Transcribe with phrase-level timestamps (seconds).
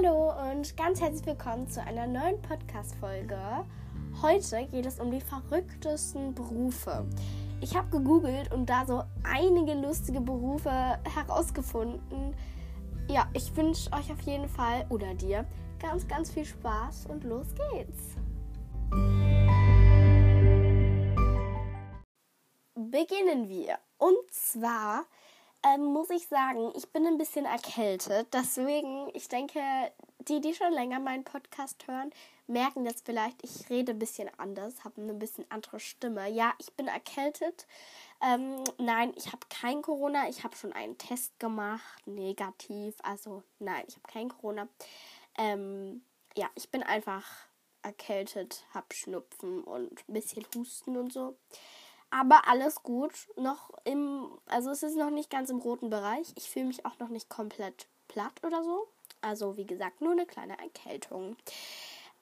[0.00, 3.36] Hallo und ganz herzlich willkommen zu einer neuen Podcast-Folge.
[4.22, 7.04] Heute geht es um die verrücktesten Berufe.
[7.60, 10.70] Ich habe gegoogelt und da so einige lustige Berufe
[11.14, 12.36] herausgefunden.
[13.08, 15.44] Ja, ich wünsche euch auf jeden Fall oder dir
[15.80, 18.14] ganz, ganz viel Spaß und los geht's.
[22.76, 23.78] Beginnen wir.
[23.96, 25.06] Und zwar
[25.74, 28.28] ähm, muss ich sagen, ich bin ein bisschen erkältet.
[28.32, 29.60] Deswegen, ich denke,
[30.20, 32.10] die, die schon länger meinen Podcast hören,
[32.46, 36.28] merken jetzt vielleicht, ich rede ein bisschen anders, habe eine bisschen andere Stimme.
[36.28, 37.66] Ja, ich bin erkältet.
[38.22, 40.28] Ähm, nein, ich habe kein Corona.
[40.28, 42.96] Ich habe schon einen Test gemacht, negativ.
[43.02, 44.68] Also nein, ich habe kein Corona.
[45.36, 46.02] Ähm,
[46.36, 47.24] ja, ich bin einfach
[47.82, 51.36] erkältet, habe Schnupfen und ein bisschen Husten und so.
[52.10, 53.12] Aber alles gut.
[53.36, 56.32] Noch im, also es ist noch nicht ganz im roten Bereich.
[56.36, 58.88] Ich fühle mich auch noch nicht komplett platt oder so.
[59.20, 61.36] Also wie gesagt, nur eine kleine Erkältung.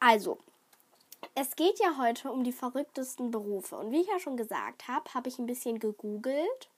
[0.01, 0.39] Also,
[1.35, 3.77] es geht ja heute um die verrücktesten Berufe.
[3.77, 6.69] Und wie ich ja schon gesagt habe, habe ich ein bisschen gegoogelt.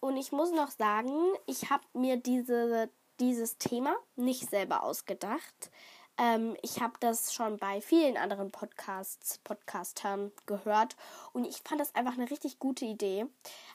[0.00, 1.12] Und ich muss noch sagen,
[1.46, 5.70] ich habe mir diese, dieses Thema nicht selber ausgedacht.
[6.18, 10.96] Ähm, ich habe das schon bei vielen anderen Podcasts, Podcastern gehört
[11.32, 13.26] und ich fand das einfach eine richtig gute Idee.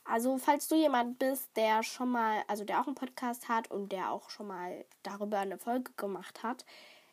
[0.06, 3.92] Also, falls du jemand bist, der schon mal, also der auch einen Podcast hat und
[3.92, 6.66] der auch schon mal darüber eine Folge gemacht hat,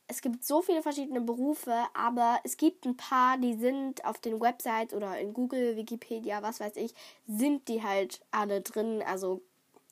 [0.07, 4.41] es gibt so viele verschiedene Berufe, aber es gibt ein paar, die sind auf den
[4.41, 6.95] Websites oder in Google, Wikipedia, was weiß ich,
[7.27, 9.03] sind die halt alle drin.
[9.07, 9.41] Also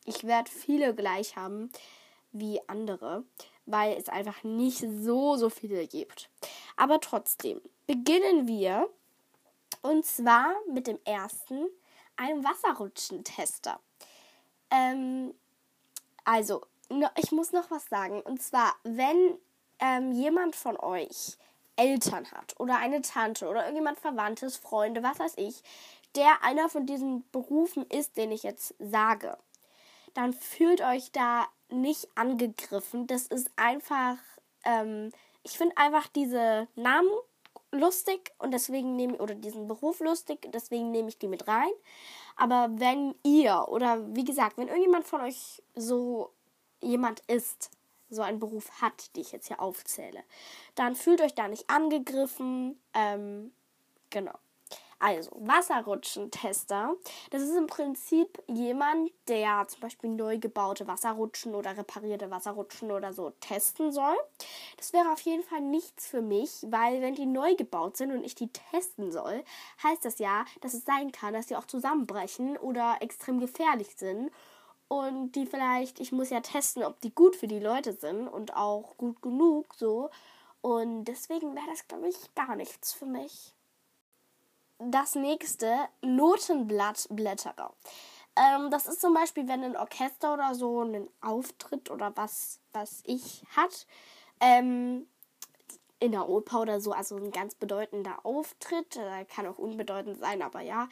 [0.05, 1.71] ich werde viele gleich haben
[2.33, 3.25] wie andere
[3.67, 6.29] weil es einfach nicht so, so viele gibt.
[6.77, 8.89] Aber trotzdem, beginnen wir
[9.83, 11.67] und zwar mit dem ersten,
[12.17, 13.81] einem Wasserrutschentester.
[14.71, 15.35] Ähm,
[16.25, 16.63] also,
[17.17, 18.21] ich muss noch was sagen.
[18.23, 19.39] Und zwar, wenn
[19.79, 21.37] ähm, jemand von euch
[21.77, 25.63] Eltern hat oder eine Tante oder irgendjemand Verwandtes, Freunde, was weiß ich,
[26.15, 29.39] der einer von diesen Berufen ist, den ich jetzt sage,
[30.15, 33.07] dann fühlt euch da nicht angegriffen.
[33.07, 34.17] Das ist einfach,
[34.65, 35.13] ähm,
[35.43, 37.11] ich finde einfach diese Namen
[37.71, 41.73] lustig und deswegen nehme oder diesen Beruf lustig, deswegen nehme ich die mit rein.
[42.37, 46.31] Aber wenn ihr oder wie gesagt, wenn irgendjemand von euch so
[46.81, 47.71] jemand ist,
[48.11, 50.23] so einen Beruf hat, die ich jetzt hier aufzähle,
[50.75, 52.79] dann fühlt euch da nicht angegriffen.
[52.93, 53.53] Ähm,
[54.11, 54.39] genau.
[55.05, 56.95] Also, Wasserrutschentester.
[57.31, 63.13] Das ist im Prinzip jemand, der zum Beispiel neu gebaute Wasserrutschen oder reparierte Wasserrutschen oder
[63.13, 64.15] so testen soll.
[64.77, 68.23] Das wäre auf jeden Fall nichts für mich, weil wenn die neu gebaut sind und
[68.23, 69.43] ich die testen soll,
[69.83, 74.31] heißt das ja, dass es sein kann, dass sie auch zusammenbrechen oder extrem gefährlich sind.
[74.87, 78.55] Und die vielleicht, ich muss ja testen, ob die gut für die Leute sind und
[78.55, 80.11] auch gut genug so.
[80.61, 83.53] Und deswegen wäre das, glaube ich, gar nichts für mich
[84.91, 87.73] das nächste Notenblattblätterer.
[88.37, 93.03] Ähm, das ist zum Beispiel, wenn ein Orchester oder so einen Auftritt oder was, was
[93.07, 93.87] ich hat.
[94.41, 95.07] Ähm,
[96.01, 100.43] in der Oper oder so, also ein ganz bedeutender Auftritt, äh, kann auch unbedeutend sein,
[100.43, 100.89] aber ja,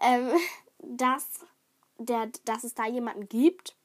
[0.00, 0.30] ähm,
[0.78, 1.40] dass,
[1.98, 3.76] der, dass es da jemanden gibt,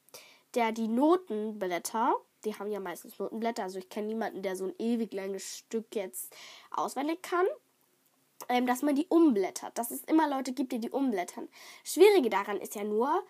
[0.54, 4.74] der die Notenblätter, die haben ja meistens Notenblätter, also ich kenne niemanden, der so ein
[4.78, 6.34] ewig langes Stück jetzt
[6.70, 7.46] auswendig kann
[8.48, 9.76] ähm, dass man die umblättert.
[9.76, 11.48] Dass es immer Leute gibt, die die umblättern.
[11.84, 13.22] Schwierige daran ist ja nur,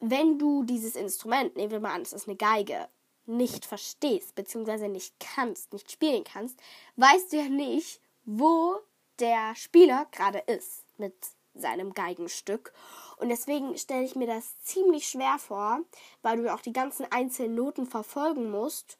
[0.00, 2.88] wenn du dieses Instrument, nehmen wir mal an, es ist eine Geige,
[3.26, 6.58] nicht verstehst, beziehungsweise nicht kannst, nicht spielen kannst,
[6.96, 8.76] weißt du ja nicht, wo
[9.18, 11.14] der Spieler gerade ist mit
[11.54, 12.72] seinem Geigenstück.
[13.18, 15.80] Und deswegen stelle ich mir das ziemlich schwer vor,
[16.22, 18.96] weil du auch die ganzen einzelnen Noten verfolgen musst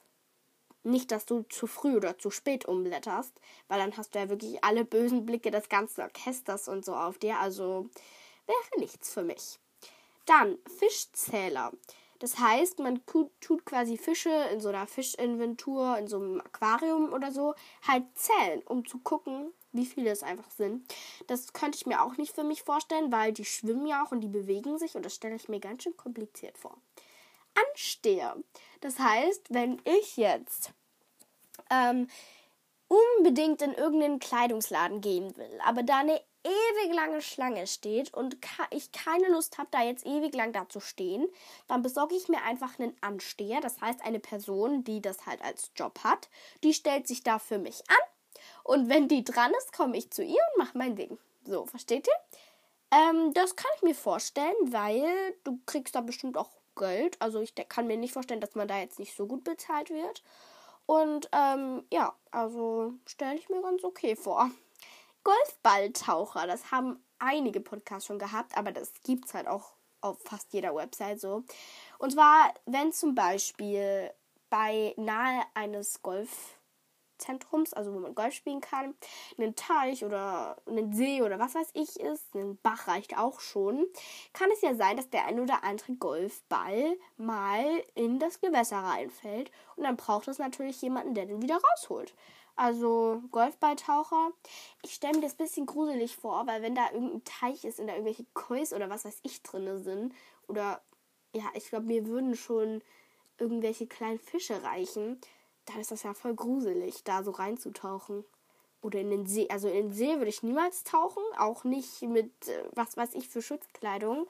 [0.89, 3.33] nicht, dass du zu früh oder zu spät umblätterst,
[3.69, 7.19] weil dann hast du ja wirklich alle bösen Blicke des ganzen Orchesters und so auf
[7.19, 7.39] dir.
[7.39, 7.89] Also
[8.47, 9.59] wäre nichts für mich.
[10.27, 11.73] Dann Fischzähler.
[12.19, 17.31] Das heißt, man tut quasi Fische in so einer Fischinventur, in so einem Aquarium oder
[17.31, 17.55] so,
[17.87, 20.93] halt zählen, um zu gucken, wie viele es einfach sind.
[21.29, 24.21] Das könnte ich mir auch nicht für mich vorstellen, weil die schwimmen ja auch und
[24.21, 26.77] die bewegen sich und das stelle ich mir ganz schön kompliziert vor.
[27.71, 28.37] Ansteher.
[28.81, 30.73] Das heißt, wenn ich jetzt
[31.71, 32.09] ähm,
[32.89, 38.37] unbedingt in irgendeinen Kleidungsladen gehen will, aber da eine ewig lange Schlange steht und
[38.71, 41.29] ich keine Lust habe, da jetzt ewig lang da zu stehen,
[41.67, 43.61] dann besorge ich mir einfach einen Ansteher.
[43.61, 46.29] Das heißt, eine Person, die das halt als Job hat,
[46.63, 48.43] die stellt sich da für mich an.
[48.65, 51.19] Und wenn die dran ist, komme ich zu ihr und mache mein Ding.
[51.45, 52.99] So, versteht ihr?
[52.99, 57.21] Ähm, das kann ich mir vorstellen, weil du kriegst da bestimmt auch Geld.
[57.21, 60.23] Also ich kann mir nicht vorstellen, dass man da jetzt nicht so gut bezahlt wird.
[60.89, 64.51] Und ähm, ja, also stelle ich mir ganz okay vor.
[65.23, 70.55] Golfballtaucher, das haben einige Podcasts schon gehabt, aber das gibt es halt auch auf fast
[70.55, 71.45] jeder Website so.
[71.99, 74.11] Und zwar, wenn zum Beispiel
[74.49, 76.01] bei nahe eines
[77.19, 78.95] Golfzentrums, also wo man Golf spielen kann,
[79.39, 83.87] ein Teich oder ein See oder was weiß ich ist, ein Bach reicht auch schon,
[84.33, 89.51] kann es ja sein, dass der ein oder andere Golfball mal in das Gewässer reinfällt
[89.77, 92.15] und dann braucht es natürlich jemanden, der den wieder rausholt.
[92.57, 94.33] Also Golfballtaucher.
[94.83, 97.87] Ich stelle mir das ein bisschen gruselig vor, weil wenn da irgendein Teich ist und
[97.87, 100.13] da irgendwelche Kois oder was weiß ich drin sind,
[100.49, 100.81] oder
[101.33, 102.83] ja, ich glaube, mir würden schon
[103.39, 105.21] irgendwelche kleinen Fische reichen,
[105.69, 108.25] dann ist das ja voll gruselig, da so reinzutauchen.
[108.81, 109.49] Oder in den See.
[109.49, 113.29] Also in den See würde ich niemals tauchen, auch nicht mit äh, was weiß ich
[113.29, 114.29] für Schutzkleidung.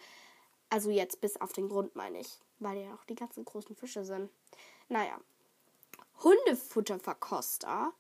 [0.70, 4.04] Also jetzt bis auf den Grund meine ich, weil ja auch die ganzen großen Fische
[4.04, 4.30] sind.
[4.88, 5.18] Naja.
[6.24, 7.92] Hundefutterverkoster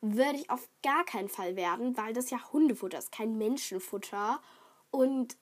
[0.00, 4.40] würde ich auf gar keinen Fall werden, weil das ja Hundefutter ist, kein Menschenfutter.
[4.90, 5.36] Und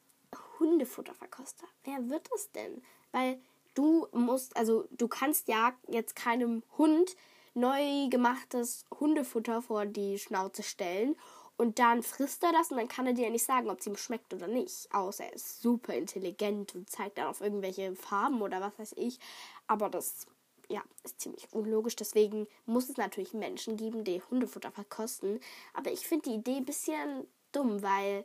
[0.59, 2.83] Hundefutterverkoster, wer wird das denn?
[3.13, 3.41] Weil
[3.75, 7.17] du musst, also du kannst ja jetzt keinem Hund
[7.55, 11.17] neu gemachtes Hundefutter vor die Schnauze stellen
[11.57, 13.87] und dann frisst er das und dann kann er dir ja nicht sagen, ob es
[13.87, 14.89] ihm schmeckt oder nicht.
[14.93, 19.19] Außer er ist super intelligent und zeigt dann auf irgendwelche Farben oder was weiß ich.
[19.67, 20.27] Aber das
[20.69, 21.97] ja, ist ziemlich unlogisch.
[21.97, 25.41] Deswegen muss es natürlich Menschen geben, die Hundefutter verkosten.
[25.75, 28.25] Aber ich finde die Idee ein bisschen dumm, weil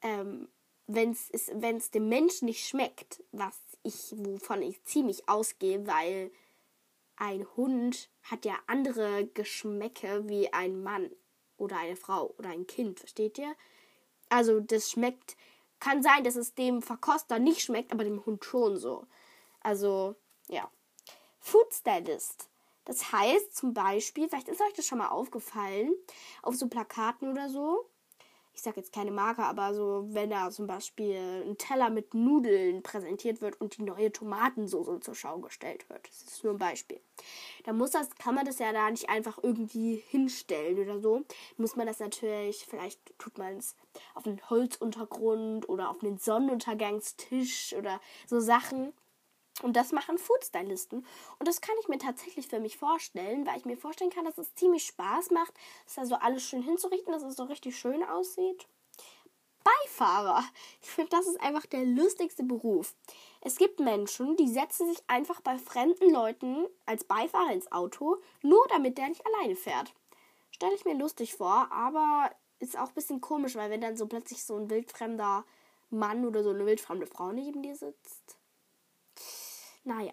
[0.00, 0.48] ähm,
[0.86, 6.32] wenn es dem Menschen nicht schmeckt, was ich, wovon ich ziemlich ausgehe, weil
[7.16, 11.10] ein Hund hat ja andere Geschmäcke wie ein Mann
[11.56, 13.54] oder eine Frau oder ein Kind, versteht ihr?
[14.28, 15.36] Also das schmeckt,
[15.78, 19.06] kann sein, dass es dem Verkoster nicht schmeckt, aber dem Hund schon so.
[19.60, 20.16] Also,
[20.48, 20.70] ja.
[21.38, 22.48] Food Stylist.
[22.84, 25.94] Das heißt zum Beispiel, vielleicht ist euch das schon mal aufgefallen,
[26.42, 27.88] auf so Plakaten oder so.
[28.54, 32.84] Ich sage jetzt keine Marke, aber so, wenn da zum Beispiel ein Teller mit Nudeln
[32.84, 36.06] präsentiert wird und die neue Tomatensoße zur Schau gestellt wird.
[36.08, 37.00] Das ist nur ein Beispiel.
[37.64, 41.24] Da muss das, kann man das ja da nicht einfach irgendwie hinstellen oder so.
[41.56, 43.74] Muss man das natürlich, vielleicht tut man es
[44.14, 48.92] auf einen Holzuntergrund oder auf einen Sonnenuntergangstisch oder so Sachen.
[49.62, 51.06] Und das machen Foodstylisten.
[51.38, 54.38] Und das kann ich mir tatsächlich für mich vorstellen, weil ich mir vorstellen kann, dass
[54.38, 55.54] es ziemlich Spaß macht,
[55.84, 58.66] das da so alles schön hinzurichten, dass es so richtig schön aussieht.
[59.64, 60.44] Beifahrer.
[60.82, 62.94] Ich finde, das ist einfach der lustigste Beruf.
[63.40, 68.66] Es gibt Menschen, die setzen sich einfach bei fremden Leuten als Beifahrer ins Auto, nur
[68.68, 69.94] damit der nicht alleine fährt.
[70.50, 74.06] Stelle ich mir lustig vor, aber ist auch ein bisschen komisch, weil wenn dann so
[74.06, 75.44] plötzlich so ein wildfremder
[75.90, 78.36] Mann oder so eine wildfremde Frau neben dir sitzt.
[79.84, 80.12] Naja,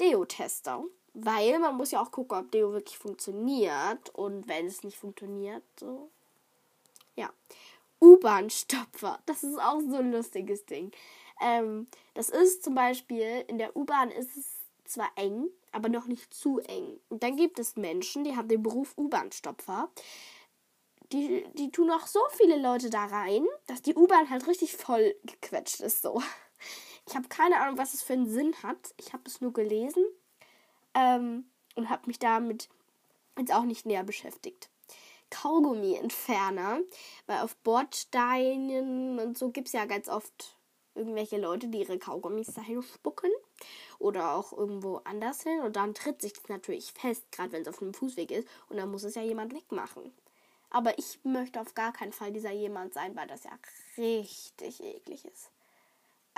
[0.00, 0.84] Deo-Tester.
[1.14, 4.10] Weil man muss ja auch gucken, ob Deo wirklich funktioniert.
[4.14, 6.10] Und wenn es nicht funktioniert, so.
[7.16, 7.32] Ja.
[8.00, 9.18] U-Bahn-Stopfer.
[9.26, 10.92] Das ist auch so ein lustiges Ding.
[11.40, 16.32] Ähm, das ist zum Beispiel, in der U-Bahn ist es zwar eng, aber noch nicht
[16.32, 17.00] zu eng.
[17.08, 19.90] Und dann gibt es Menschen, die haben den Beruf U-Bahn-Stopfer.
[21.12, 25.14] Die, die tun auch so viele Leute da rein, dass die U-Bahn halt richtig voll
[25.24, 26.22] gequetscht ist so.
[27.08, 28.94] Ich habe keine Ahnung, was es für einen Sinn hat.
[28.98, 30.04] Ich habe es nur gelesen
[30.92, 32.68] ähm, und habe mich damit
[33.38, 34.68] jetzt auch nicht näher beschäftigt.
[35.30, 36.80] Kaugummi-Entferner,
[37.26, 40.58] weil auf Bordsteinen und so gibt es ja ganz oft
[40.94, 43.30] irgendwelche Leute, die ihre Kaugummis dahin spucken
[43.98, 47.68] oder auch irgendwo anders hin und dann tritt sich das natürlich fest, gerade wenn es
[47.68, 50.12] auf einem Fußweg ist und dann muss es ja jemand wegmachen.
[50.68, 53.52] Aber ich möchte auf gar keinen Fall dieser jemand sein, weil das ja
[53.96, 55.50] richtig eklig ist.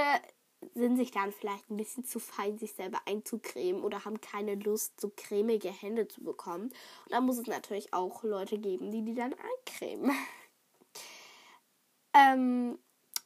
[0.75, 5.01] sind sich dann vielleicht ein bisschen zu fein, sich selber einzucremen oder haben keine Lust,
[5.01, 6.67] so cremige Hände zu bekommen.
[6.67, 10.13] Und dann muss es natürlich auch Leute geben, die die dann eincremen.
[12.15, 12.79] ähm,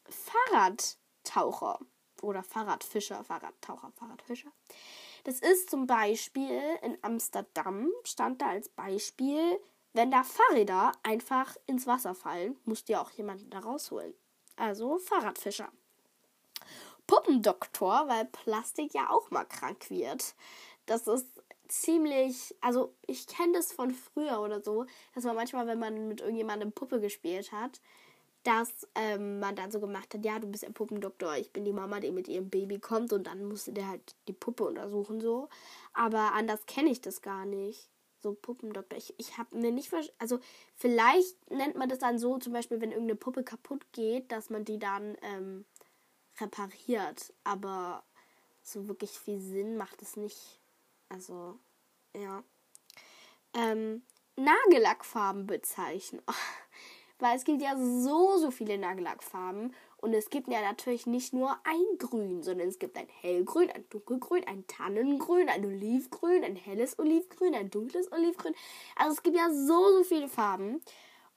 [0.08, 1.78] Fahrradtaucher
[2.22, 4.50] oder Fahrradfischer, Fahrradtaucher, Fahrradfischer.
[5.24, 9.60] Das ist zum Beispiel in Amsterdam, stand da als Beispiel,
[9.92, 14.14] wenn da Fahrräder einfach ins Wasser fallen, muss dir auch jemanden da rausholen.
[14.56, 15.70] Also Fahrradfischer.
[17.06, 20.34] Puppendoktor, weil Plastik ja auch mal krank wird.
[20.86, 25.78] Das ist ziemlich, also ich kenne das von früher oder so, dass man manchmal, wenn
[25.78, 27.80] man mit irgendjemandem Puppe gespielt hat,
[28.44, 31.72] dass ähm, man dann so gemacht hat, ja, du bist der Puppendoktor, ich bin die
[31.72, 35.48] Mama, die mit ihrem Baby kommt und dann musste der halt die Puppe untersuchen so.
[35.92, 37.88] Aber anders kenne ich das gar nicht.
[38.20, 38.98] So Puppendoktor.
[38.98, 40.40] Ich, ich habe mir nicht also
[40.74, 44.64] vielleicht nennt man das dann so, zum Beispiel, wenn irgendeine Puppe kaputt geht, dass man
[44.64, 45.64] die dann ähm,
[46.40, 47.32] repariert.
[47.44, 48.02] Aber
[48.62, 50.58] so wirklich viel Sinn macht es nicht.
[51.08, 51.58] Also,
[52.14, 52.42] ja.
[53.54, 54.02] Ähm,
[54.36, 56.22] Nagellackfarbenbezeichnung.
[57.18, 59.74] Weil es gibt ja so, so viele Nagellackfarben.
[60.00, 63.84] Und es gibt ja natürlich nicht nur ein Grün, sondern es gibt ein hellgrün, ein
[63.90, 68.54] dunkelgrün, ein Tannengrün, ein Olivgrün, ein helles Olivgrün, ein dunkles Olivgrün.
[68.94, 70.80] Also es gibt ja so, so viele Farben.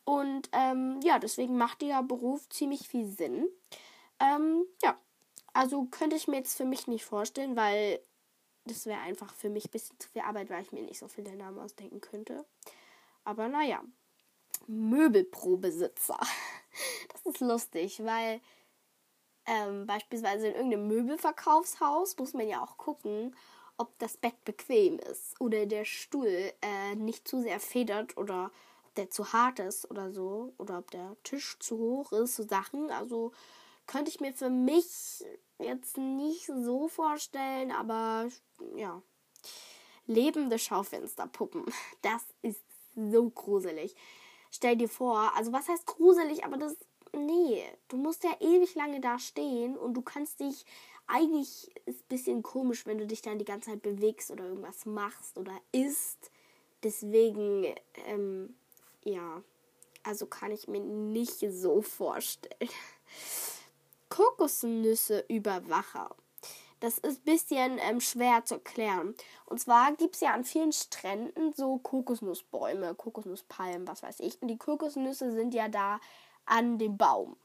[0.04, 3.48] Und ähm, ja, deswegen macht dieser Beruf ziemlich viel Sinn.
[4.20, 5.00] Ähm, ja,
[5.54, 8.00] also könnte ich mir jetzt für mich nicht vorstellen, weil
[8.66, 11.08] das wäre einfach für mich ein bisschen zu viel Arbeit, weil ich mir nicht so
[11.08, 12.46] viele Namen ausdenken könnte.
[13.24, 13.82] Aber naja,
[14.68, 16.20] Möbelprobesitzer.
[17.12, 18.40] Das ist lustig, weil
[19.46, 23.36] ähm, beispielsweise in irgendeinem Möbelverkaufshaus muss man ja auch gucken,
[23.78, 28.52] ob das Bett bequem ist oder der Stuhl äh, nicht zu sehr federt oder
[28.86, 32.44] ob der zu hart ist oder so oder ob der Tisch zu hoch ist, so
[32.44, 32.92] Sachen.
[32.92, 33.32] Also
[33.88, 35.26] könnte ich mir für mich
[35.60, 38.30] jetzt nicht so vorstellen, aber
[38.76, 39.02] ja.
[40.08, 41.66] Lebende Schaufensterpuppen.
[42.02, 42.62] Das ist
[42.96, 43.96] so gruselig.
[44.52, 46.76] Stell dir vor, also was heißt gruselig, aber das.
[47.14, 50.66] Nee, du musst ja ewig lange da stehen und du kannst dich.
[51.08, 54.86] Eigentlich ist ein bisschen komisch, wenn du dich dann die ganze Zeit bewegst oder irgendwas
[54.86, 56.32] machst oder isst.
[56.84, 58.56] Deswegen, ähm,
[59.04, 59.44] ja.
[60.04, 62.70] Also kann ich mir nicht so vorstellen.
[64.10, 66.16] Kokosnüsse Überwacher.
[66.82, 69.16] Das ist ein bisschen ähm, schwer zu erklären.
[69.46, 74.42] Und zwar gibt es ja an vielen Stränden so Kokosnussbäume, Kokosnusspalmen, was weiß ich.
[74.42, 76.00] Und die Kokosnüsse sind ja da
[76.46, 77.38] an dem Baum.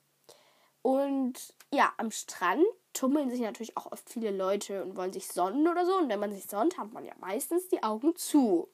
[0.81, 2.65] Und ja, am Strand
[2.95, 5.97] tummeln sich natürlich auch oft viele Leute und wollen sich sonnen oder so.
[5.99, 8.71] Und wenn man sich sonnt, hat man ja meistens die Augen zu.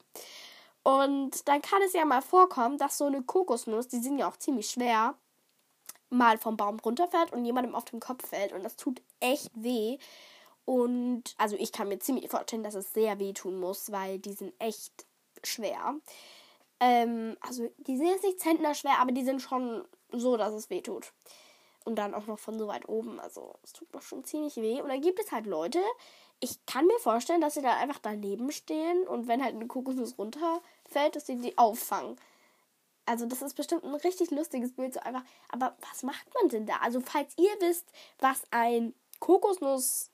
[0.83, 4.37] Und dann kann es ja mal vorkommen, dass so eine Kokosnuss, die sind ja auch
[4.37, 5.15] ziemlich schwer,
[6.09, 8.53] mal vom Baum runterfällt und jemandem auf den Kopf fällt.
[8.53, 9.97] Und das tut echt weh.
[10.65, 14.53] Und also ich kann mir ziemlich vorstellen, dass es sehr wehtun muss, weil die sind
[14.59, 15.05] echt
[15.43, 15.95] schwer.
[16.79, 20.69] Ähm, also die sind jetzt nicht Zentner schwer, aber die sind schon so, dass es
[20.69, 21.11] wehtut.
[21.85, 23.19] Und dann auch noch von so weit oben.
[23.19, 24.81] Also es tut doch schon ziemlich weh.
[24.81, 25.81] Und dann gibt es halt Leute,
[26.39, 30.17] ich kann mir vorstellen, dass sie da einfach daneben stehen und wenn halt eine Kokosnuss
[30.17, 32.17] runterfällt, dass sie die auffangen.
[33.05, 35.23] Also das ist bestimmt ein richtig lustiges Bild, so einfach.
[35.49, 36.77] Aber was macht man denn da?
[36.77, 40.09] Also falls ihr wisst, was ein Kokosnuss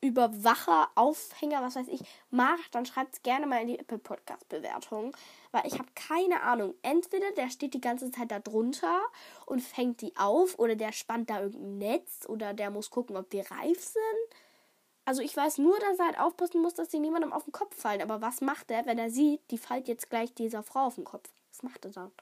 [0.00, 4.48] Überwacher, Aufhänger, was weiß ich, macht, dann schreibt es gerne mal in die Apple Podcast
[4.48, 5.16] Bewertung,
[5.50, 6.74] weil ich habe keine Ahnung.
[6.82, 9.00] Entweder der steht die ganze Zeit da drunter
[9.44, 13.28] und fängt die auf oder der spannt da irgendein Netz oder der muss gucken, ob
[13.30, 14.40] die reif sind.
[15.04, 17.76] Also ich weiß nur, dass er halt aufpassen muss, dass die niemandem auf den Kopf
[17.76, 18.02] fallen.
[18.02, 21.04] Aber was macht er, wenn er sieht, die fällt jetzt gleich dieser Frau auf den
[21.04, 21.28] Kopf?
[21.50, 22.12] Was macht er dann?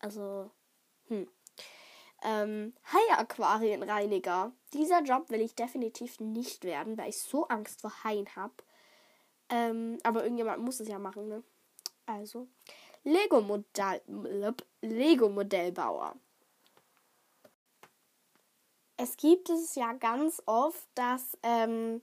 [0.00, 0.50] Also,
[1.08, 1.28] hm
[2.22, 4.52] ähm, Hai-Aquarienreiniger.
[4.72, 8.54] Dieser Job will ich definitiv nicht werden, weil ich so Angst vor Haien habe.
[9.48, 11.42] Ähm, aber irgendjemand muss es ja machen, ne?
[12.06, 12.46] Also,
[13.04, 14.02] Lego-Modell,
[14.82, 16.14] Lego-Modellbauer.
[18.96, 22.02] Es gibt es ja ganz oft, dass, ähm,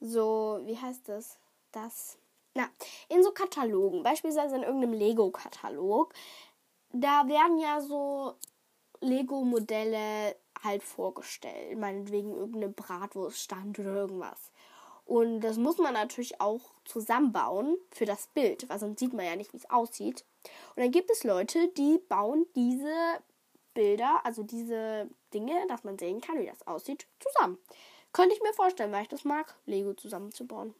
[0.00, 1.38] so, wie heißt das?
[1.72, 2.16] Das,
[2.54, 2.70] na,
[3.08, 6.14] in so Katalogen, beispielsweise in irgendeinem Lego-Katalog,
[6.92, 8.36] da werden ja so
[9.00, 11.78] Lego-Modelle halt vorgestellt.
[11.78, 14.50] Meinetwegen irgendeine Bratwurststand oder irgendwas.
[15.04, 19.36] Und das muss man natürlich auch zusammenbauen für das Bild, weil sonst sieht man ja
[19.36, 20.24] nicht, wie es aussieht.
[20.74, 22.92] Und dann gibt es Leute, die bauen diese
[23.72, 27.58] Bilder, also diese Dinge, dass man sehen kann, wie das aussieht, zusammen.
[28.12, 30.74] Könnte ich mir vorstellen, weil ich das mag, Lego zusammenzubauen.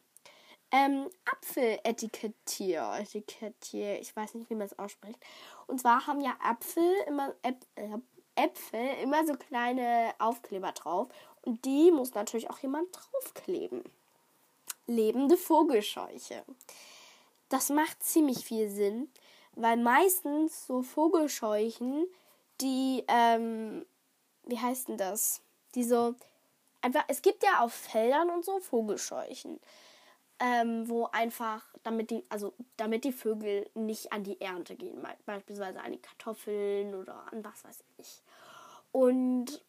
[0.72, 5.18] Ähm, Apfeletikettier, Etikettier, ich weiß nicht, wie man es ausspricht.
[5.68, 7.98] Und zwar haben ja Apfel immer, Äp, äh,
[8.36, 11.08] Äpfel immer so kleine Aufkleber drauf.
[11.42, 13.82] Und die muss natürlich auch jemand draufkleben.
[14.86, 16.44] Lebende Vogelscheuche.
[17.48, 19.10] Das macht ziemlich viel Sinn,
[19.54, 22.06] weil meistens so Vogelscheuchen,
[22.60, 23.86] die, ähm,
[24.44, 25.42] wie heißt denn das?
[25.74, 26.14] Die so,
[26.80, 29.60] einfach, es gibt ja auf Feldern und so Vogelscheuchen
[30.40, 35.80] ähm, wo einfach, damit die, also damit die Vögel nicht an die Ernte gehen, beispielsweise
[35.80, 38.22] an die Kartoffeln oder an was weiß ich.
[38.92, 39.62] Und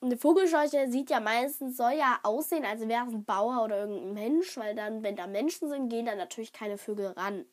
[0.00, 4.14] eine Vogelscheuche sieht ja meistens, soll ja aussehen, als wäre es ein Bauer oder irgendein
[4.14, 7.44] Mensch, weil dann, wenn da Menschen sind, gehen da natürlich keine Vögel ran.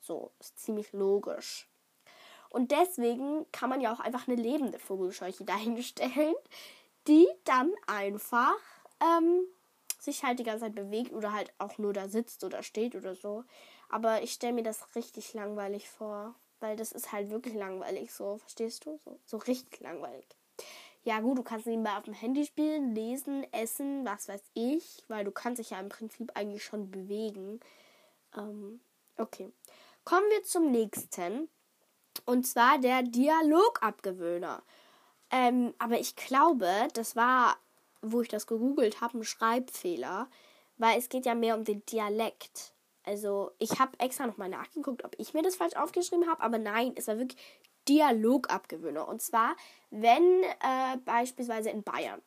[0.00, 1.68] So, ist ziemlich logisch.
[2.48, 6.34] Und deswegen kann man ja auch einfach eine lebende Vogelscheuche dahinstellen,
[7.06, 8.56] die dann einfach
[9.00, 9.44] ähm,
[10.02, 13.14] sich halt die ganze Zeit bewegt oder halt auch nur da sitzt oder steht oder
[13.14, 13.44] so.
[13.88, 18.38] Aber ich stelle mir das richtig langweilig vor, weil das ist halt wirklich langweilig so,
[18.38, 18.98] verstehst du?
[19.04, 20.26] So, so richtig langweilig.
[21.02, 25.24] Ja gut, du kannst nebenbei auf dem Handy spielen, lesen, essen, was weiß ich, weil
[25.24, 27.60] du kannst dich ja im Prinzip eigentlich schon bewegen.
[28.36, 28.80] Ähm,
[29.16, 29.50] okay.
[30.04, 31.48] Kommen wir zum nächsten.
[32.26, 34.62] Und zwar der Dialogabgewöhner.
[35.30, 37.56] Ähm, aber ich glaube, das war,
[38.02, 40.28] wo ich das gegoogelt habe, ein Schreibfehler.
[40.78, 42.72] Weil es geht ja mehr um den Dialekt.
[43.04, 46.42] Also, ich habe extra nochmal nachgeguckt, ob ich mir das falsch aufgeschrieben habe.
[46.42, 47.40] Aber nein, es war wirklich
[47.88, 49.08] Dialogabgewöhner.
[49.08, 49.56] Und zwar,
[49.90, 52.22] wenn äh, beispielsweise in Bayern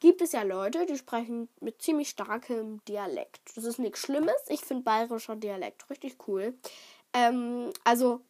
[0.00, 3.40] gibt es ja Leute, die sprechen mit ziemlich starkem Dialekt.
[3.56, 4.34] Das ist nichts Schlimmes.
[4.48, 6.52] Ich finde bayerischer Dialekt richtig cool.
[7.14, 8.20] Ähm, also,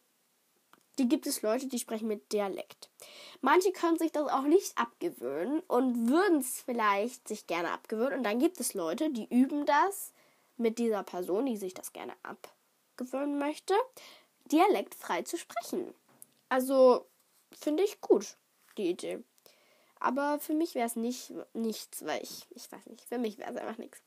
[0.99, 2.89] die gibt es Leute, die sprechen mit Dialekt.
[3.41, 8.19] Manche können sich das auch nicht abgewöhnen und würden es vielleicht sich gerne abgewöhnen.
[8.19, 10.13] Und dann gibt es Leute, die üben das
[10.57, 13.75] mit dieser Person, die sich das gerne abgewöhnen möchte,
[14.51, 15.93] dialektfrei zu sprechen.
[16.49, 17.07] Also
[17.53, 18.37] finde ich gut,
[18.79, 19.23] die Idee.
[20.01, 23.53] Aber für mich wäre es nicht nichts, weil ich, ich weiß nicht, für mich wäre
[23.53, 24.03] es einfach nichts.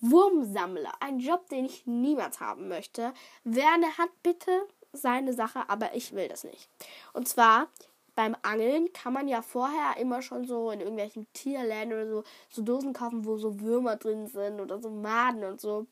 [0.00, 3.14] Wurmsammler, ein Job, den ich niemals haben möchte.
[3.44, 4.66] Wer eine hat, bitte
[4.96, 6.68] seine Sache, aber ich will das nicht.
[7.12, 7.68] Und zwar
[8.14, 12.62] beim Angeln kann man ja vorher immer schon so in irgendwelchen Tierläden oder so so
[12.62, 15.86] Dosen kaufen, wo so Würmer drin sind oder so Maden und so.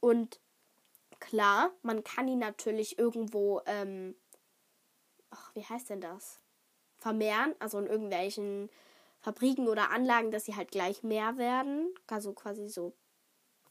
[0.00, 0.40] Und
[1.20, 4.16] klar, man kann die natürlich irgendwo, ähm,
[5.30, 6.40] ach, wie heißt denn das?
[6.96, 8.70] Vermehren, also in irgendwelchen
[9.20, 11.94] Fabriken oder Anlagen, dass sie halt gleich mehr werden.
[12.08, 12.92] Also quasi so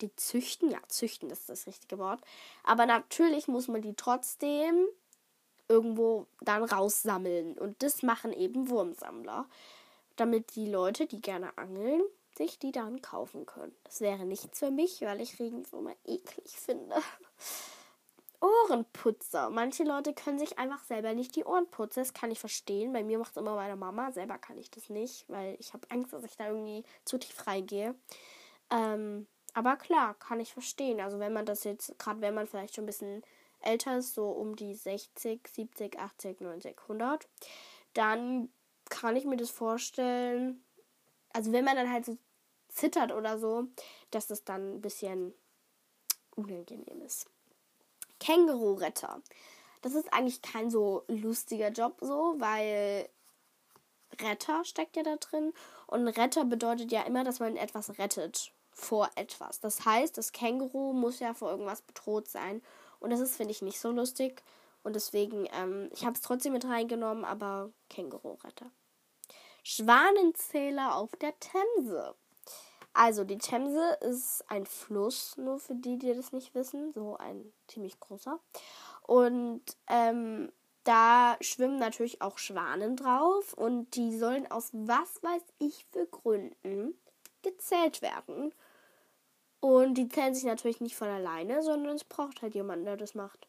[0.01, 0.69] die züchten.
[0.71, 2.21] Ja, züchten ist das richtige Wort.
[2.63, 4.87] Aber natürlich muss man die trotzdem
[5.67, 7.57] irgendwo dann raussammeln.
[7.57, 9.45] Und das machen eben Wurmsammler.
[10.15, 12.01] Damit die Leute, die gerne angeln,
[12.35, 13.75] sich die dann kaufen können.
[13.83, 16.95] Das wäre nichts für mich, weil ich Regenwürmer eklig finde.
[18.39, 19.49] Ohrenputzer.
[19.49, 22.01] Manche Leute können sich einfach selber nicht die Ohren putzen.
[22.01, 22.93] Das kann ich verstehen.
[22.93, 24.11] Bei mir macht es immer meine Mama.
[24.11, 27.47] Selber kann ich das nicht, weil ich habe Angst, dass ich da irgendwie zu tief
[27.47, 27.95] reingehe.
[28.69, 29.25] Ähm,
[29.57, 30.99] aber klar, kann ich verstehen.
[30.99, 33.23] Also wenn man das jetzt, gerade wenn man vielleicht schon ein bisschen
[33.61, 37.27] älter ist, so um die 60, 70, 80, 90, 100,
[37.95, 38.49] dann
[38.91, 40.63] kann ich mir das vorstellen.
[41.33, 42.19] Also wenn man dann halt so
[42.69, 43.63] zittert oder so,
[44.11, 45.33] dass das dann ein bisschen
[46.35, 47.25] unangenehm ist.
[48.19, 49.23] Känguru-Retter.
[49.81, 53.09] Das ist eigentlich kein so lustiger Job so, weil
[54.21, 55.51] Retter steckt ja da drin.
[55.87, 59.59] Und Retter bedeutet ja immer, dass man etwas rettet vor etwas.
[59.59, 62.61] Das heißt, das Känguru muss ja vor irgendwas bedroht sein.
[62.99, 64.43] Und das ist, finde ich, nicht so lustig.
[64.83, 68.71] Und deswegen, ähm, ich habe es trotzdem mit reingenommen, aber Känguru-Retter.
[69.63, 72.15] Schwanenzähler auf der Themse.
[72.93, 77.51] Also die Themse ist ein Fluss, nur für die, die das nicht wissen, so ein
[77.67, 78.39] ziemlich großer.
[79.03, 80.51] Und ähm,
[80.83, 86.97] da schwimmen natürlich auch Schwanen drauf und die sollen aus was weiß ich für Gründen
[87.41, 88.53] gezählt werden.
[89.59, 93.15] Und die zählen sich natürlich nicht von alleine, sondern es braucht halt jemanden, der das
[93.15, 93.47] macht.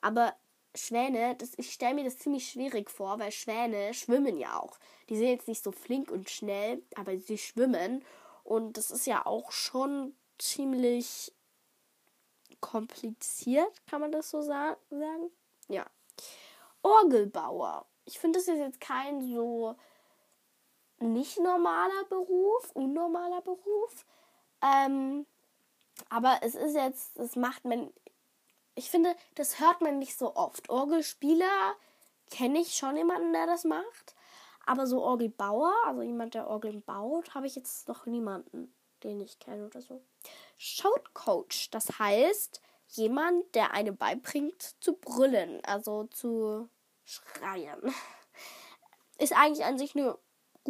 [0.00, 0.34] Aber
[0.74, 4.78] Schwäne, das, ich stelle mir das ziemlich schwierig vor, weil Schwäne schwimmen ja auch.
[5.08, 8.04] Die sind jetzt nicht so flink und schnell, aber sie schwimmen.
[8.44, 11.32] Und das ist ja auch schon ziemlich
[12.60, 15.30] kompliziert, kann man das so sagen?
[15.68, 15.86] Ja.
[16.82, 17.86] Orgelbauer.
[18.04, 19.76] Ich finde, das ist jetzt kein so
[20.98, 24.04] nicht normaler Beruf, unnormaler Beruf.
[24.62, 25.26] Ähm,
[26.08, 27.92] aber es ist jetzt, das macht man,
[28.74, 30.70] ich finde, das hört man nicht so oft.
[30.70, 31.74] Orgelspieler
[32.30, 34.14] kenne ich schon jemanden, der das macht.
[34.66, 39.38] Aber so Orgelbauer, also jemand, der Orgeln baut, habe ich jetzt noch niemanden, den ich
[39.38, 40.02] kenne oder so.
[40.58, 46.68] Shoutcoach, das heißt jemand, der einem beibringt zu brüllen, also zu
[47.04, 47.80] schreien.
[49.18, 50.16] Ist eigentlich an sich eine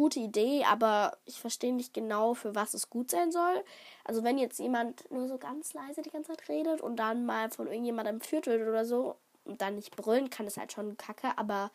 [0.01, 3.63] gute Idee, aber ich verstehe nicht genau, für was es gut sein soll.
[4.03, 7.51] Also wenn jetzt jemand nur so ganz leise die ganze Zeit redet und dann mal
[7.51, 11.37] von irgendjemandem entführt wird oder so und dann nicht brüllen kann, ist halt schon kacke,
[11.37, 11.69] aber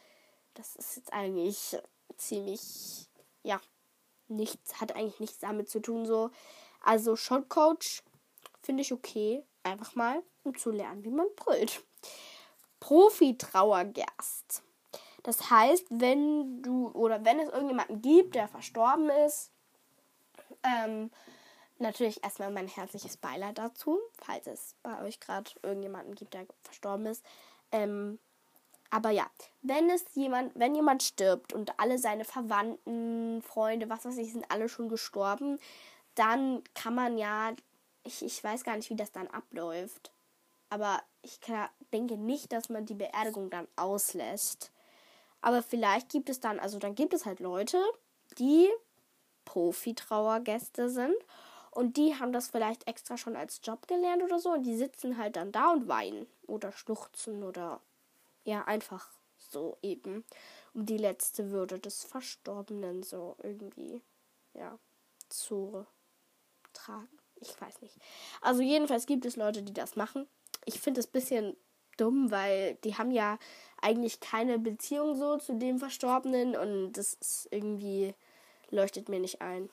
[0.54, 1.76] das ist jetzt eigentlich
[2.16, 3.06] ziemlich,
[3.44, 3.60] ja,
[4.26, 6.30] nichts, hat eigentlich nichts damit zu tun so.
[6.82, 8.02] Also Shotcoach
[8.60, 11.84] finde ich okay, einfach mal, um zu lernen, wie man brüllt.
[12.80, 14.64] Profi-Trauergerst.
[15.26, 19.50] Das heißt, wenn du oder wenn es irgendjemanden gibt, der verstorben ist,
[20.62, 21.10] ähm,
[21.78, 27.06] natürlich erstmal mein herzliches Beileid dazu, falls es bei euch gerade irgendjemanden gibt, der verstorben
[27.06, 27.24] ist.
[27.72, 28.20] Ähm,
[28.90, 29.26] Aber ja,
[29.62, 34.48] wenn es jemand, wenn jemand stirbt und alle seine Verwandten, Freunde, was weiß ich, sind
[34.52, 35.58] alle schon gestorben,
[36.14, 37.52] dann kann man ja,
[38.04, 40.12] ich, ich weiß gar nicht, wie das dann abläuft.
[40.70, 44.70] Aber ich kann, denke nicht, dass man die Beerdigung dann auslässt.
[45.46, 47.80] Aber vielleicht gibt es dann, also dann gibt es halt Leute,
[48.36, 48.68] die
[49.44, 51.14] Profi-Trauergäste sind
[51.70, 55.18] und die haben das vielleicht extra schon als Job gelernt oder so und die sitzen
[55.18, 57.80] halt dann da und weinen oder schluchzen oder
[58.42, 60.24] ja, einfach so eben
[60.74, 64.02] um die letzte Würde des Verstorbenen so irgendwie
[64.52, 64.76] ja
[65.28, 65.86] zu
[66.72, 67.20] tragen.
[67.36, 67.96] Ich weiß nicht.
[68.40, 70.26] Also jedenfalls gibt es Leute, die das machen.
[70.64, 71.56] Ich finde es ein bisschen
[71.96, 73.38] dumm, weil die haben ja
[73.80, 78.14] eigentlich keine Beziehung so zu dem Verstorbenen und das ist irgendwie
[78.70, 79.70] leuchtet mir nicht ein.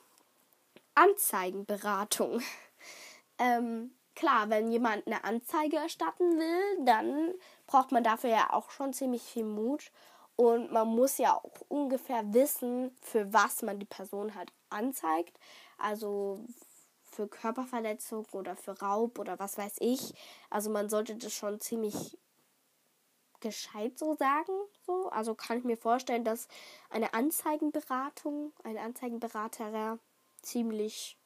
[0.96, 2.42] Anzeigenberatung.
[3.40, 7.34] ähm, klar, wenn jemand eine Anzeige erstatten will, dann
[7.68, 9.92] braucht man dafür ja auch schon ziemlich viel Mut.
[10.36, 15.38] Und man muss ja auch ungefähr wissen, für was man die Person halt anzeigt.
[15.78, 16.40] Also
[17.13, 20.13] für Körperverletzung oder für Raub oder was weiß ich.
[20.49, 22.17] Also man sollte das schon ziemlich
[23.39, 24.54] gescheit so sagen.
[24.86, 25.10] So.
[25.10, 26.47] Also kann ich mir vorstellen, dass
[26.89, 29.99] eine Anzeigenberatung, ein Anzeigenberater
[30.41, 31.17] ziemlich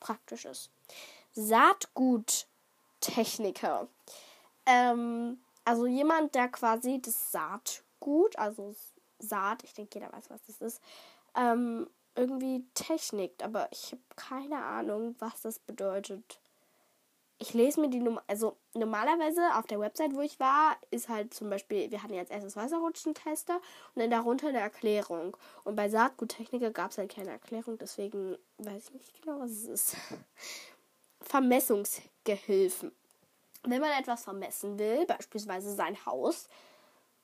[0.00, 0.70] praktisch ist.
[1.32, 3.86] Saatguttechniker.
[4.66, 8.74] Ähm, also jemand, der quasi das Saatgut, also
[9.18, 10.82] Saat, ich denke, jeder weiß, was das ist,
[11.36, 16.40] ähm, irgendwie technikt, aber ich habe keine Ahnung, was das bedeutet.
[17.38, 21.32] Ich lese mir die Nummer, also normalerweise auf der Website, wo ich war, ist halt
[21.32, 23.56] zum Beispiel, wir hatten jetzt erstes Wasserrutschentester
[23.94, 25.36] und dann darunter eine Erklärung.
[25.64, 29.64] Und bei Saatguttechniker gab es halt keine Erklärung, deswegen weiß ich nicht genau, was es
[29.64, 29.96] ist.
[31.22, 32.92] Vermessungsgehilfen.
[33.62, 36.48] Wenn man etwas vermessen will, beispielsweise sein Haus,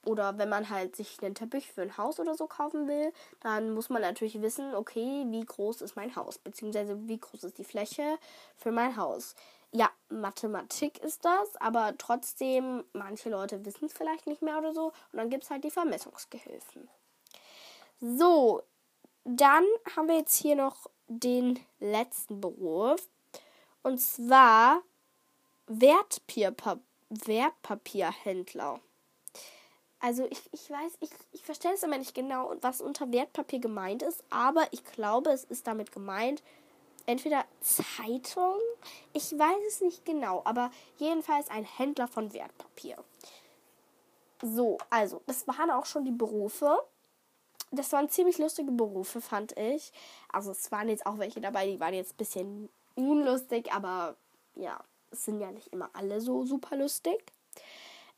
[0.06, 3.74] oder wenn man halt sich einen Teppich für ein Haus oder so kaufen will, dann
[3.74, 7.64] muss man natürlich wissen, okay, wie groß ist mein Haus, beziehungsweise wie groß ist die
[7.64, 8.18] Fläche
[8.56, 9.34] für mein Haus.
[9.72, 14.86] Ja, Mathematik ist das, aber trotzdem, manche Leute wissen es vielleicht nicht mehr oder so.
[15.12, 16.88] Und dann gibt es halt die Vermessungsgehilfen.
[18.00, 18.62] So,
[19.24, 19.64] dann
[19.94, 23.08] haben wir jetzt hier noch den letzten Beruf.
[23.82, 24.82] Und zwar
[25.66, 28.80] Wertpapierpa Wertpapierhändler.
[30.00, 34.02] Also ich, ich weiß, ich, ich verstehe es immer nicht genau, was unter Wertpapier gemeint
[34.02, 36.42] ist, aber ich glaube, es ist damit gemeint,
[37.06, 38.58] entweder Zeitung,
[39.12, 42.96] ich weiß es nicht genau, aber jedenfalls ein Händler von Wertpapier.
[44.42, 46.78] So, also, das waren auch schon die Berufe.
[47.70, 49.92] Das waren ziemlich lustige Berufe, fand ich.
[50.30, 54.16] Also, es waren jetzt auch welche dabei, die waren jetzt ein bisschen unlustig, aber
[54.54, 54.78] ja,
[55.10, 57.32] es sind ja nicht immer alle so super lustig.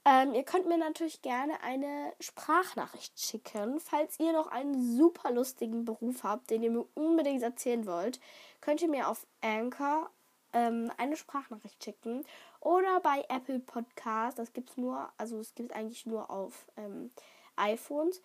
[0.09, 3.79] Ähm, ihr könnt mir natürlich gerne eine Sprachnachricht schicken.
[3.79, 8.18] Falls ihr noch einen super lustigen Beruf habt, den ihr mir unbedingt erzählen wollt,
[8.62, 10.09] könnt ihr mir auf Anchor
[10.55, 12.25] ähm, eine Sprachnachricht schicken.
[12.61, 14.38] Oder bei Apple Podcast.
[14.38, 17.11] Das gibt es nur, also es gibt eigentlich nur auf ähm,
[17.57, 18.23] iPhones.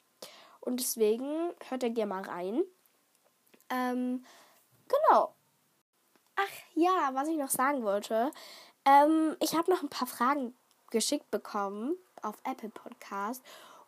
[0.60, 2.62] Und deswegen hört ihr gerne mal rein.
[3.70, 4.24] Ähm,
[4.88, 5.34] genau.
[6.36, 8.30] Ach ja, was ich noch sagen wollte.
[8.84, 10.54] Ähm, ich habe noch ein paar Fragen
[10.90, 13.42] geschickt bekommen auf Apple Podcast.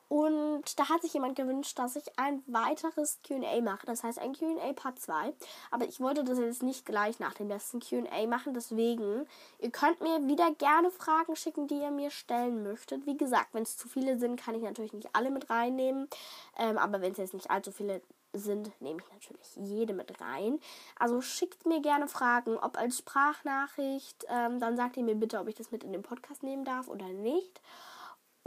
[0.08, 3.84] Und da hat sich jemand gewünscht, dass ich ein weiteres QA mache.
[3.84, 5.34] Das heißt ein QA Part 2.
[5.70, 8.54] Aber ich wollte das jetzt nicht gleich nach dem letzten QA machen.
[8.54, 9.26] Deswegen,
[9.58, 13.04] ihr könnt mir wieder gerne Fragen schicken, die ihr mir stellen möchtet.
[13.04, 16.08] Wie gesagt, wenn es zu viele sind, kann ich natürlich nicht alle mit reinnehmen.
[16.56, 18.00] Ähm, aber wenn es jetzt nicht allzu viele
[18.32, 20.58] sind, nehme ich natürlich jede mit rein.
[20.98, 24.24] Also schickt mir gerne Fragen, ob als Sprachnachricht.
[24.28, 26.88] Ähm, dann sagt ihr mir bitte, ob ich das mit in den Podcast nehmen darf
[26.88, 27.60] oder nicht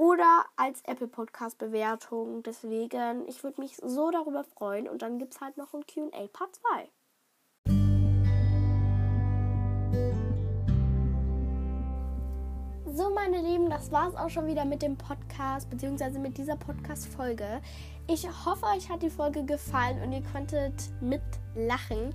[0.01, 2.41] oder als Apple Podcast Bewertung.
[2.41, 4.89] Deswegen, ich würde mich so darüber freuen.
[4.89, 6.89] Und dann gibt es halt noch ein QA Part 2.
[12.93, 16.57] so meine Lieben, das war es auch schon wieder mit dem Podcast, beziehungsweise mit dieser
[16.57, 17.61] Podcast-Folge.
[18.07, 22.13] Ich hoffe, euch hat die Folge gefallen und ihr konntet mitlachen.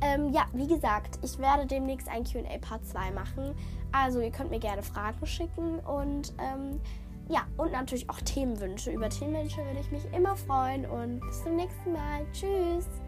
[0.00, 3.54] Ähm, ja, wie gesagt, ich werde demnächst ein QA Part 2 machen.
[3.90, 6.80] Also ihr könnt mir gerne Fragen schicken und ähm,
[7.28, 8.90] ja, und natürlich auch Themenwünsche.
[8.90, 12.26] Über Themenwünsche würde ich mich immer freuen und bis zum nächsten Mal.
[12.32, 13.01] Tschüss!